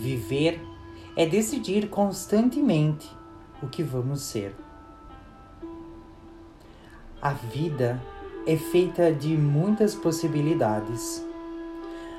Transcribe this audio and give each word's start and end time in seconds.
Viver 0.00 0.58
é 1.14 1.26
decidir 1.26 1.90
constantemente 1.90 3.06
o 3.62 3.68
que 3.68 3.82
vamos 3.82 4.22
ser. 4.22 4.56
A 7.20 7.34
vida 7.34 8.00
é 8.46 8.56
feita 8.56 9.12
de 9.12 9.36
muitas 9.36 9.94
possibilidades. 9.94 11.22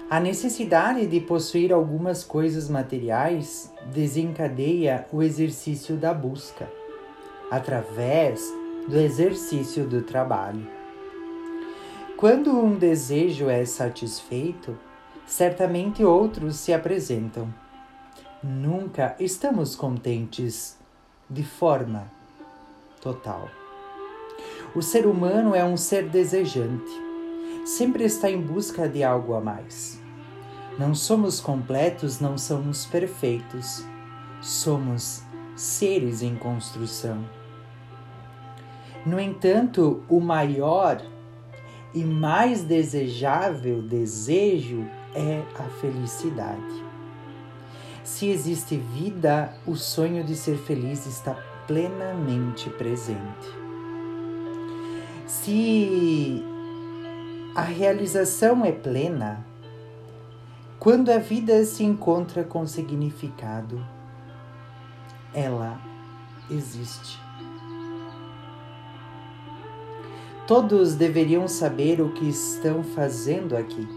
A 0.08 0.20
necessidade 0.20 1.08
de 1.08 1.20
possuir 1.22 1.74
algumas 1.74 2.24
coisas 2.24 2.70
materiais 2.70 3.74
desencadeia 3.92 5.08
o 5.12 5.24
exercício 5.24 5.98
da 5.98 6.14
busca, 6.14 6.72
através 7.50 8.44
do 8.88 8.96
exercício 8.96 9.88
do 9.88 10.04
trabalho. 10.04 10.68
Quando 12.16 12.52
um 12.52 12.76
desejo 12.76 13.50
é 13.50 13.66
satisfeito, 13.66 14.78
certamente 15.26 16.04
outros 16.04 16.58
se 16.58 16.72
apresentam. 16.72 17.52
Nunca 18.44 19.16
estamos 19.20 19.76
contentes 19.76 20.76
de 21.30 21.44
forma 21.44 22.12
total. 23.00 23.48
O 24.74 24.82
ser 24.82 25.06
humano 25.06 25.54
é 25.54 25.64
um 25.64 25.78
ser 25.78 26.10
desejante, 26.10 26.90
sempre 27.64 28.04
está 28.04 28.32
em 28.32 28.42
busca 28.42 28.90
de 28.90 29.04
algo 29.04 29.36
a 29.36 29.42
mais. 29.42 30.02
Não 30.80 30.96
somos 30.96 31.40
completos, 31.40 32.20
não 32.20 32.36
somos 32.36 32.84
perfeitos, 32.88 33.86
somos 34.42 35.22
seres 35.56 36.24
em 36.24 36.36
construção. 36.36 37.24
No 39.06 39.20
entanto, 39.20 40.04
o 40.10 40.20
maior 40.20 41.00
e 41.94 42.04
mais 42.04 42.64
desejável 42.64 43.84
desejo 43.84 44.84
é 45.14 45.44
a 45.60 45.64
felicidade. 45.80 46.91
Se 48.04 48.28
existe 48.30 48.78
vida, 48.78 49.54
o 49.66 49.76
sonho 49.76 50.24
de 50.24 50.36
ser 50.36 50.58
feliz 50.58 51.06
está 51.06 51.36
plenamente 51.68 52.70
presente. 52.72 53.48
Se 55.28 56.44
a 57.56 57.62
realização 57.62 58.66
é 58.66 58.72
plena, 58.72 59.46
quando 60.80 61.10
a 61.10 61.20
vida 61.20 61.64
se 61.64 61.84
encontra 61.84 62.44
com 62.44 62.66
significado, 62.66 63.86
ela 65.34 65.80
existe. 66.50 67.20
Todos 70.48 70.96
deveriam 70.96 71.48
saber 71.48 72.02
o 72.02 72.12
que 72.14 72.28
estão 72.28 72.84
fazendo 72.84 73.56
aqui, 73.56 73.88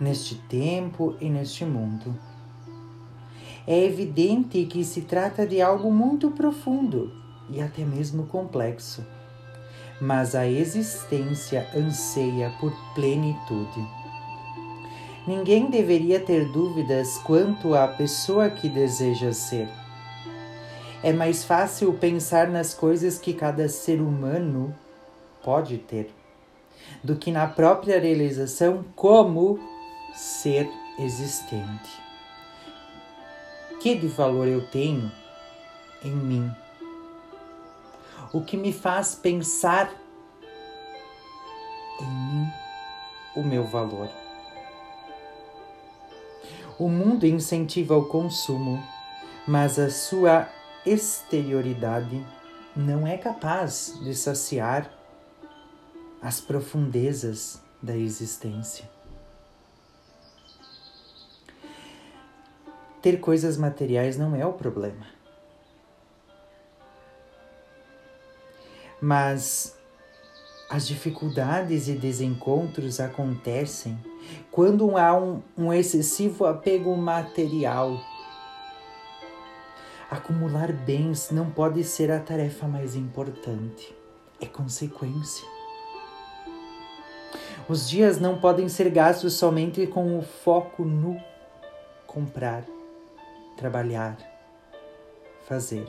neste 0.00 0.34
tempo 0.34 1.16
e 1.20 1.30
neste 1.30 1.64
mundo. 1.64 2.31
É 3.66 3.84
evidente 3.84 4.64
que 4.64 4.84
se 4.84 5.02
trata 5.02 5.46
de 5.46 5.62
algo 5.62 5.90
muito 5.90 6.30
profundo 6.32 7.12
e 7.48 7.60
até 7.60 7.84
mesmo 7.84 8.26
complexo, 8.26 9.04
mas 10.00 10.34
a 10.34 10.46
existência 10.46 11.68
anseia 11.76 12.52
por 12.58 12.72
plenitude. 12.94 13.86
Ninguém 15.26 15.70
deveria 15.70 16.18
ter 16.18 16.46
dúvidas 16.46 17.18
quanto 17.18 17.74
à 17.74 17.86
pessoa 17.86 18.50
que 18.50 18.68
deseja 18.68 19.32
ser. 19.32 19.68
É 21.00 21.12
mais 21.12 21.44
fácil 21.44 21.92
pensar 21.92 22.48
nas 22.48 22.74
coisas 22.74 23.18
que 23.18 23.32
cada 23.32 23.68
ser 23.68 24.00
humano 24.00 24.74
pode 25.44 25.78
ter, 25.78 26.12
do 27.04 27.14
que 27.14 27.30
na 27.30 27.46
própria 27.46 28.00
realização 28.00 28.84
como 28.96 29.60
ser 30.14 30.68
existente. 30.98 32.01
Que 33.82 33.96
de 33.96 34.06
valor 34.06 34.46
eu 34.46 34.64
tenho 34.64 35.10
em 36.04 36.12
mim? 36.12 36.54
O 38.32 38.40
que 38.40 38.56
me 38.56 38.72
faz 38.72 39.16
pensar 39.16 39.92
em 42.00 42.06
mim 42.06 42.46
o 43.34 43.42
meu 43.42 43.64
valor? 43.64 44.08
O 46.78 46.88
mundo 46.88 47.26
incentiva 47.26 47.96
o 47.96 48.04
consumo, 48.04 48.80
mas 49.48 49.80
a 49.80 49.90
sua 49.90 50.48
exterioridade 50.86 52.24
não 52.76 53.04
é 53.04 53.18
capaz 53.18 53.98
de 54.00 54.14
saciar 54.14 54.88
as 56.22 56.40
profundezas 56.40 57.60
da 57.82 57.96
existência. 57.96 58.88
Ter 63.02 63.18
coisas 63.18 63.56
materiais 63.56 64.16
não 64.16 64.36
é 64.36 64.46
o 64.46 64.52
problema. 64.52 65.06
Mas 69.00 69.76
as 70.70 70.86
dificuldades 70.86 71.88
e 71.88 71.92
desencontros 71.92 73.00
acontecem 73.00 73.98
quando 74.50 74.96
há 74.96 75.14
um, 75.14 75.42
um 75.58 75.72
excessivo 75.72 76.46
apego 76.46 76.96
material. 76.96 78.00
Acumular 80.08 80.72
bens 80.72 81.30
não 81.30 81.50
pode 81.50 81.82
ser 81.84 82.10
a 82.10 82.20
tarefa 82.20 82.66
mais 82.68 82.94
importante, 82.94 83.94
é 84.40 84.46
consequência. 84.46 85.46
Os 87.68 87.88
dias 87.88 88.20
não 88.20 88.38
podem 88.38 88.68
ser 88.68 88.88
gastos 88.90 89.34
somente 89.34 89.86
com 89.86 90.18
o 90.18 90.22
foco 90.22 90.84
no 90.84 91.20
comprar, 92.06 92.64
trabalhar, 93.56 94.16
fazer. 95.46 95.86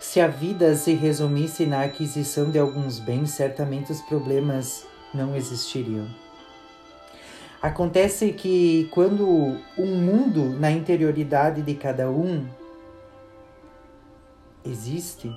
Se 0.00 0.20
a 0.20 0.28
vida 0.28 0.74
se 0.76 0.92
resumisse 0.92 1.66
na 1.66 1.82
aquisição 1.82 2.50
de 2.50 2.58
alguns 2.58 2.98
bens, 2.98 3.30
certamente 3.30 3.92
os 3.92 4.00
problemas 4.02 4.86
não 5.12 5.34
existiriam. 5.34 6.06
Acontece 7.60 8.32
que 8.32 8.88
quando 8.92 9.26
um 9.78 9.96
mundo 9.96 10.50
na 10.58 10.70
interioridade 10.70 11.62
de 11.62 11.74
cada 11.74 12.10
um 12.10 12.46
existe, 14.64 15.30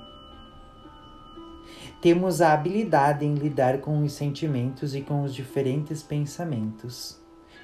temos 2.02 2.42
a 2.42 2.54
habilidade 2.54 3.26
em 3.26 3.36
lidar 3.36 3.80
com 3.80 4.04
os 4.04 4.14
sentimentos 4.14 4.96
e 4.96 5.02
com 5.02 5.24
os 5.24 5.34
diferentes 5.34 6.04
pensamentos, 6.04 7.20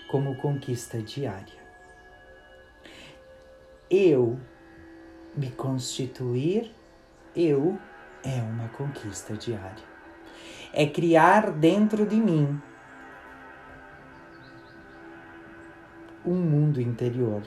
como 0.09 0.35
conquista 0.37 1.01
diária. 1.01 1.64
Eu 3.97 4.37
me 5.37 5.49
constituir, 5.51 6.69
eu 7.33 7.79
é 8.25 8.41
uma 8.41 8.67
conquista 8.67 9.37
diária. 9.37 9.85
É 10.73 10.85
criar 10.85 11.49
dentro 11.51 12.05
de 12.05 12.17
mim 12.17 12.61
um 16.25 16.35
mundo 16.35 16.81
interior. 16.81 17.41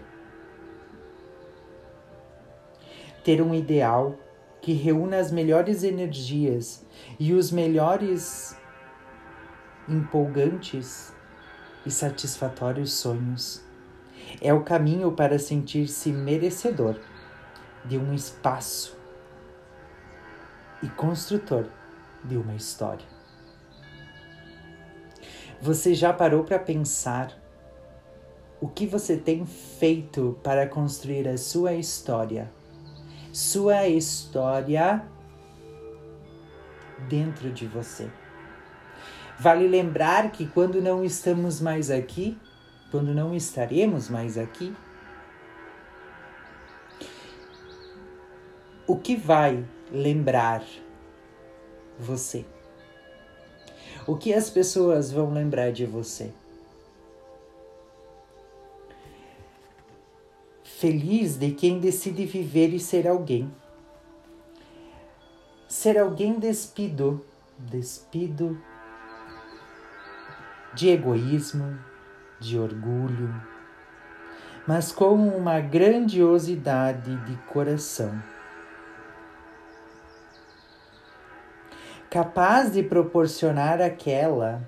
Ter 3.23 3.43
um 3.43 3.55
ideal 3.55 4.19
que 4.63 4.73
reúna 4.73 5.19
as 5.19 5.31
melhores 5.31 5.83
energias 5.83 6.83
e 7.21 7.35
os 7.35 7.53
melhores 7.53 8.57
empolgantes 9.87 11.15
e 11.85 11.91
satisfatórios 11.91 12.95
sonhos. 12.95 13.68
É 14.41 14.53
o 14.53 14.63
caminho 14.63 15.13
para 15.13 15.39
sentir-se 15.39 16.13
merecedor 16.13 16.99
de 17.85 17.99
um 17.99 18.13
espaço 18.13 18.97
e 20.83 20.89
construtor 20.89 21.67
de 22.25 22.37
uma 22.37 22.55
história. 22.55 23.07
Você 25.61 25.95
já 25.95 26.13
parou 26.13 26.45
para 26.45 26.59
pensar 26.59 27.37
o 28.61 28.69
que 28.69 28.87
você 28.87 29.17
tem 29.17 29.45
feito 29.47 30.39
para 30.43 30.67
construir 30.67 31.29
a 31.29 31.37
sua 31.37 31.75
história? 31.75 32.51
sua 33.33 33.87
história 33.87 35.03
dentro 37.09 37.51
de 37.51 37.67
você. 37.67 38.11
Vale 39.39 39.69
lembrar 39.69 40.33
que 40.33 40.47
quando 40.47 40.83
não 40.83 41.05
estamos 41.05 41.61
mais 41.61 41.91
aqui, 41.91 42.37
quando 42.91 43.15
não 43.15 43.35
estaremos 43.35 44.09
mais 44.09 44.39
aqui, 44.39 44.75
o 48.87 48.97
que 48.97 49.15
vai 49.15 49.65
lembrar 49.93 50.65
você? 51.99 52.45
O 54.07 54.17
que 54.17 54.33
as 54.33 54.49
pessoas 54.49 55.13
vão 55.13 55.31
lembrar 55.31 55.71
de 55.71 55.85
você? 55.85 56.33
Feliz 60.65 61.37
de 61.37 61.51
quem 61.51 61.79
decide 61.79 62.25
viver 62.25 62.73
e 62.73 62.81
ser 62.81 63.07
alguém. 63.07 63.53
Ser 65.69 65.99
alguém 65.99 66.39
despido, 66.39 67.23
despido 67.59 68.59
de 70.73 70.89
egoísmo, 70.89 71.79
de 72.41 72.59
orgulho, 72.59 73.35
mas 74.67 74.93
com 74.93 75.15
uma 75.15 75.61
grandiosidade 75.61 77.17
de 77.25 77.37
coração. 77.47 78.23
Capaz 82.11 82.73
de 82.73 82.83
proporcionar 82.83 83.81
aquela 83.81 84.67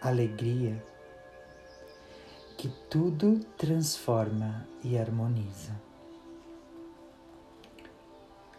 alegria 0.00 0.82
que 2.56 2.68
tudo 2.88 3.40
transforma 3.56 4.66
e 4.84 4.98
harmoniza. 4.98 5.72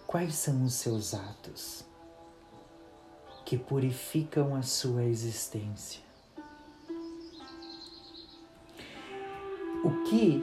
Quais 0.05 0.35
são 0.35 0.63
os 0.63 0.73
seus 0.73 1.13
atos 1.13 1.85
que 3.45 3.57
purificam 3.57 4.55
a 4.55 4.61
sua 4.61 5.03
existência? 5.05 6.12
O 9.83 9.91
que 10.05 10.41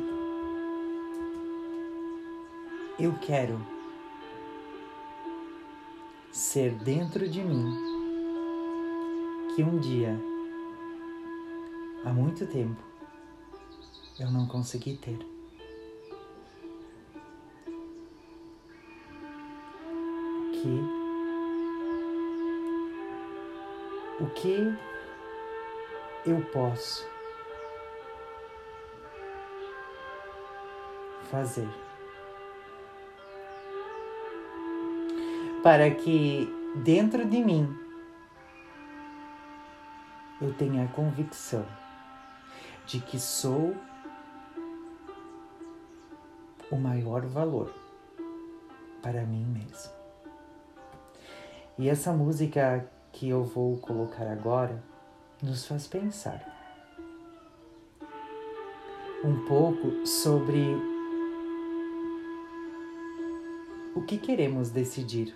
eu 2.99 3.15
quero 3.23 3.59
ser 6.31 6.73
dentro 6.73 7.27
de 7.27 7.43
mim 7.43 7.75
que 9.55 9.63
um 9.63 9.79
dia, 9.79 10.15
há 12.05 12.13
muito 12.13 12.47
tempo, 12.47 12.83
eu 14.19 14.31
não 14.31 14.47
consegui 14.47 14.99
ter. 14.99 15.19
Que 20.53 21.01
o 24.23 24.27
que 24.35 24.77
eu 26.27 26.43
posso 26.53 27.09
fazer 31.31 31.69
para 35.63 35.91
que 35.91 36.49
dentro 36.77 37.25
de 37.27 37.43
mim 37.43 37.69
eu 40.41 40.53
tenha 40.55 40.85
a 40.85 40.89
convicção 40.89 41.67
de 42.87 42.99
que 43.01 43.19
sou 43.19 43.77
o 46.71 46.77
maior 46.77 47.27
valor 47.27 47.75
para 49.03 49.23
mim 49.23 49.45
mesmo. 49.45 49.93
E 51.79 51.89
essa 51.89 52.13
música 52.13 52.89
que 53.13 53.29
eu 53.29 53.45
vou 53.45 53.77
colocar 53.79 54.27
agora 54.31 54.83
nos 55.43 55.67
faz 55.67 55.87
pensar 55.87 56.57
um 59.25 59.45
pouco 59.47 60.07
sobre 60.07 60.90
o 63.95 64.03
que 64.03 64.19
queremos 64.19 64.71
decidir 64.71 65.35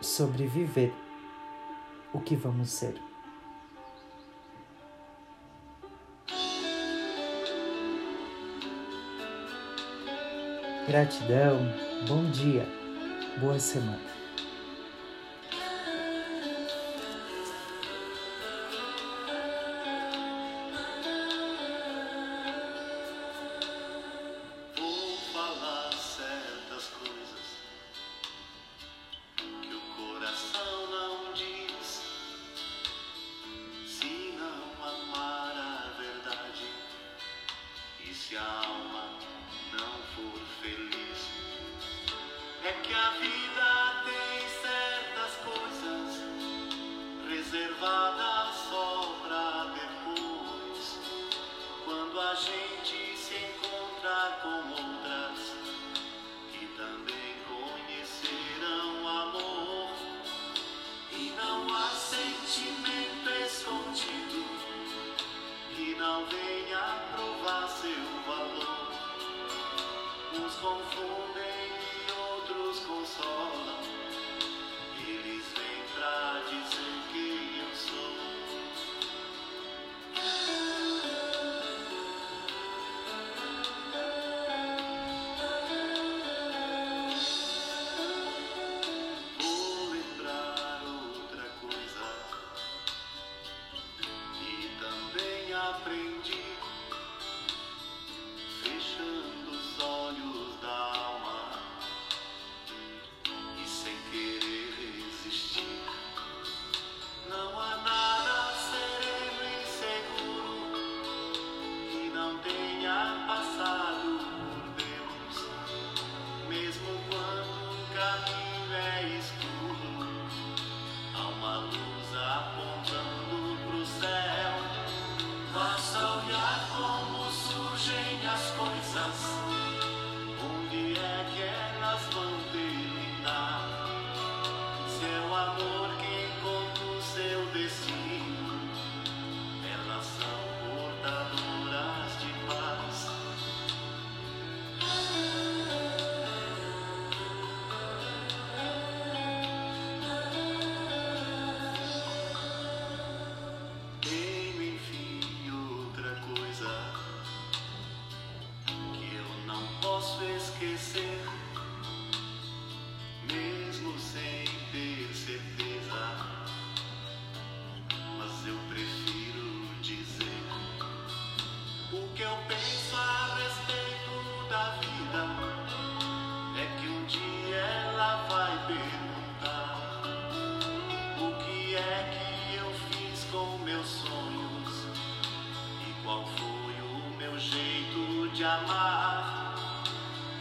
sobre 0.00 0.46
viver 0.46 0.92
o 2.12 2.20
que 2.20 2.36
vamos 2.36 2.70
ser. 2.70 2.94
Gratidão, 10.86 11.58
bom 12.08 12.30
dia, 12.30 12.66
boa 13.40 13.58
semana. 13.60 14.09
De 66.00 66.80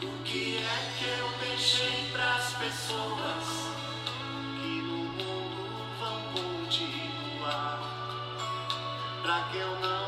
O 0.01 0.23
que 0.23 0.57
é 0.57 0.93
que 0.97 1.05
eu 1.19 1.29
deixei 1.45 2.09
pras 2.13 2.53
pessoas 2.53 3.43
que 4.61 4.81
no 4.81 4.97
mundo 4.97 5.85
vão 5.99 6.21
continuar? 6.31 7.79
Pra 9.21 9.41
que 9.51 9.57
eu 9.57 9.79
não 9.81 9.98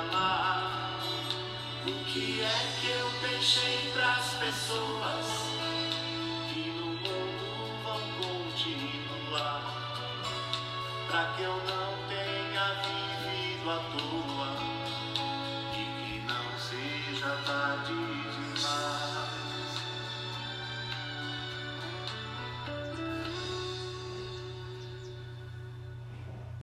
amar. 0.00 0.98
O 1.86 2.04
que 2.04 2.42
é 2.42 2.58
que 2.80 2.90
eu 2.90 3.10
deixei 3.28 3.90
pras 3.92 4.34
pessoas 4.34 5.26
que 6.48 6.70
no 6.70 6.86
mundo 6.86 7.48
vão 7.82 8.00
continuar? 8.20 9.62
Pra 11.08 11.24
que 11.36 11.42
eu 11.42 11.56
não 11.56 11.90
tenha 12.08 12.66
vivido 12.84 13.70
à 13.70 13.78
toa 13.92 14.50
e 15.72 15.84
que 16.04 16.20
não 16.26 16.46
seja 16.58 17.36
tarde 17.46 18.19